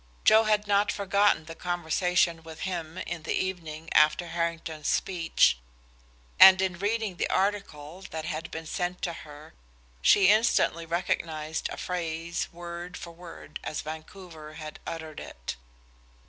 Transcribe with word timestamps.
Joe 0.25 0.45
had 0.45 0.65
not 0.65 0.91
forgotten 0.91 1.45
the 1.45 1.53
conversation 1.53 2.41
with 2.41 2.61
him 2.61 2.97
in 2.97 3.21
the 3.21 3.35
evening 3.35 3.87
after 3.93 4.29
Harrington's 4.29 4.87
speech, 4.87 5.59
and 6.39 6.59
in 6.59 6.79
reading 6.79 7.17
the 7.17 7.29
article 7.29 8.01
that 8.09 8.25
had 8.25 8.49
been 8.49 8.65
sent 8.65 9.03
to 9.03 9.13
her 9.13 9.53
she 10.01 10.29
instantly 10.29 10.87
recognized 10.87 11.69
a 11.69 11.77
phrase, 11.77 12.47
word 12.51 12.97
for 12.97 13.11
word 13.11 13.59
as 13.63 13.81
Vancouver 13.81 14.55
had 14.55 14.79
uttered 14.87 15.19
it. 15.19 15.55